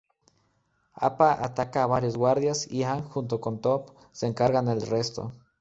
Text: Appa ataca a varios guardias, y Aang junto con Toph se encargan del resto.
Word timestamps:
Appa 1.09 1.31
ataca 1.33 1.83
a 1.83 1.85
varios 1.85 2.17
guardias, 2.17 2.65
y 2.71 2.81
Aang 2.81 3.03
junto 3.07 3.39
con 3.39 3.61
Toph 3.61 3.91
se 4.11 4.25
encargan 4.25 4.65
del 4.65 4.81
resto. 4.81 5.31